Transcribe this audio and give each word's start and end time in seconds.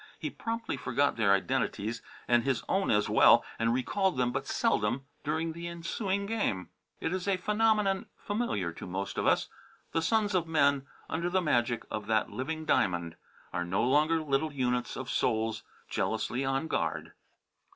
He 0.17 0.31
promptly 0.31 0.77
forgot 0.77 1.15
their 1.15 1.31
identities, 1.31 2.01
and 2.27 2.41
his 2.43 2.63
own 2.67 2.89
as 2.89 3.07
well, 3.07 3.45
and 3.59 3.71
recalled 3.71 4.17
them 4.17 4.31
but 4.31 4.47
seldom 4.47 5.05
during 5.23 5.53
the 5.53 5.67
ensuing 5.67 6.25
game. 6.25 6.69
It 6.99 7.13
is 7.13 7.27
a 7.27 7.37
phenomenon 7.37 8.07
familiar 8.17 8.71
to 8.71 8.87
most 8.87 9.19
of 9.19 9.27
us. 9.27 9.47
The 9.91 10.01
sons 10.01 10.33
of 10.33 10.47
men, 10.47 10.87
under 11.07 11.29
the 11.29 11.39
magic 11.39 11.85
of 11.91 12.07
that 12.07 12.31
living 12.31 12.65
diamond, 12.65 13.15
are 13.53 13.63
no 13.63 13.83
longer 13.83 14.19
little 14.23 14.51
units 14.51 14.95
of 14.97 15.07
souls 15.07 15.61
jealously 15.87 16.43
on 16.43 16.67
guard. 16.67 17.11